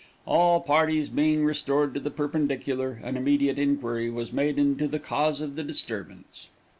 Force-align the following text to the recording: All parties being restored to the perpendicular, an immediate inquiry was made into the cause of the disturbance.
All 0.25 0.61
parties 0.61 1.09
being 1.09 1.45
restored 1.45 1.93
to 1.93 1.99
the 1.99 2.09
perpendicular, 2.09 2.99
an 3.03 3.17
immediate 3.17 3.59
inquiry 3.59 4.09
was 4.09 4.33
made 4.33 4.57
into 4.57 4.87
the 4.87 4.97
cause 4.97 5.41
of 5.41 5.55
the 5.55 5.63
disturbance. 5.63 6.47